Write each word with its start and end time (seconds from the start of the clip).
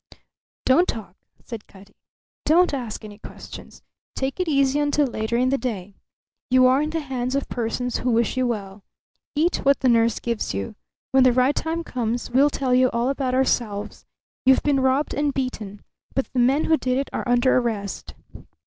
"Don't 0.65 0.87
talk," 0.87 1.15
said 1.43 1.67
Cutty. 1.67 1.93
"Don't 2.43 2.73
ask 2.73 3.05
any 3.05 3.19
questions. 3.19 3.83
Take 4.15 4.39
it 4.39 4.47
easy 4.47 4.79
until 4.79 5.05
later 5.05 5.37
in 5.37 5.49
the 5.49 5.59
day. 5.59 5.93
You 6.49 6.65
are 6.65 6.81
in 6.81 6.89
the 6.89 7.01
hands 7.01 7.35
of 7.35 7.47
persons 7.49 7.97
who 7.97 8.09
wish 8.09 8.35
you 8.35 8.47
well. 8.47 8.83
Eat 9.35 9.57
what 9.57 9.81
the 9.81 9.89
nurse 9.89 10.17
gives 10.19 10.55
you. 10.55 10.73
When 11.11 11.21
the 11.23 11.31
right 11.31 11.53
time 11.55 11.83
comes 11.83 12.31
we'll 12.31 12.49
tell 12.49 12.73
you 12.73 12.89
all 12.89 13.09
about 13.09 13.35
ourselves, 13.35 14.07
You've 14.43 14.63
been 14.63 14.79
robbed 14.79 15.13
and 15.13 15.35
beaten. 15.35 15.83
But 16.15 16.33
the 16.33 16.39
men 16.39 16.63
who 16.63 16.77
did 16.77 16.97
it 16.97 17.11
are 17.13 17.29
under 17.29 17.55
arrest." 17.59 18.15